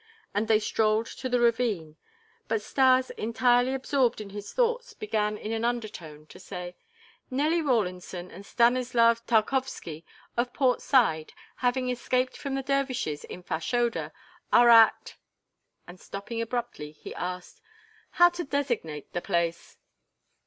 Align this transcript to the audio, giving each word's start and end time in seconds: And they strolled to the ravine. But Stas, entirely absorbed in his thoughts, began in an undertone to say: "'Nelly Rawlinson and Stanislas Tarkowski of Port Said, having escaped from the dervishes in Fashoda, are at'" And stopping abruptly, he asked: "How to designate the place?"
And 0.33 0.47
they 0.47 0.57
strolled 0.59 1.05
to 1.05 1.29
the 1.29 1.39
ravine. 1.39 1.95
But 2.47 2.63
Stas, 2.63 3.11
entirely 3.17 3.75
absorbed 3.75 4.19
in 4.19 4.31
his 4.31 4.51
thoughts, 4.51 4.95
began 4.95 5.37
in 5.37 5.51
an 5.51 5.63
undertone 5.63 6.25
to 6.25 6.39
say: 6.39 6.75
"'Nelly 7.29 7.61
Rawlinson 7.61 8.31
and 8.31 8.43
Stanislas 8.43 9.21
Tarkowski 9.27 10.03
of 10.35 10.53
Port 10.53 10.81
Said, 10.81 11.33
having 11.57 11.91
escaped 11.91 12.35
from 12.35 12.55
the 12.55 12.63
dervishes 12.63 13.23
in 13.25 13.43
Fashoda, 13.43 14.11
are 14.51 14.69
at'" 14.69 15.17
And 15.87 15.99
stopping 15.99 16.41
abruptly, 16.41 16.93
he 16.93 17.13
asked: 17.13 17.61
"How 18.13 18.29
to 18.29 18.43
designate 18.43 19.13
the 19.13 19.21
place?" 19.21 19.77